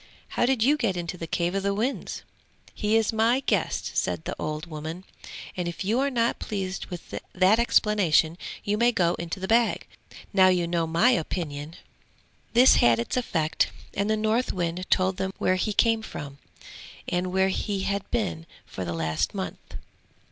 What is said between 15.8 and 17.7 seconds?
from, and where